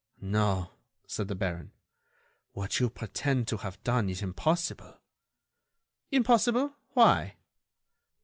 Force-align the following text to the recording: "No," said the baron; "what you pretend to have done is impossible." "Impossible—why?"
"No," 0.19 0.71
said 1.05 1.27
the 1.27 1.35
baron; 1.35 1.73
"what 2.53 2.79
you 2.79 2.89
pretend 2.89 3.47
to 3.49 3.57
have 3.57 3.79
done 3.83 4.09
is 4.09 4.23
impossible." 4.23 4.99
"Impossible—why?" 6.09 7.35